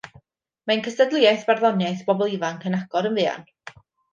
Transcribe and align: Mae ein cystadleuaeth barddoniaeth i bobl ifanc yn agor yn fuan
Mae 0.69 0.73
ein 0.77 0.81
cystadleuaeth 0.87 1.45
barddoniaeth 1.49 2.03
i 2.07 2.09
bobl 2.09 2.35
ifanc 2.39 2.69
yn 2.71 2.79
agor 2.81 3.11
yn 3.11 3.21
fuan 3.23 3.49